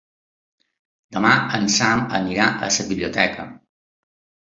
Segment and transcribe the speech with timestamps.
[1.17, 2.03] Demà en Sam
[2.35, 3.51] irà a la biblioteca.